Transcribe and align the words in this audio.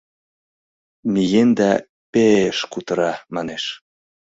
Миен 1.11 1.49
да 1.59 1.69
пе-э-ш 2.11 2.59
кутыра, 2.71 3.13
манеш. 3.35 3.63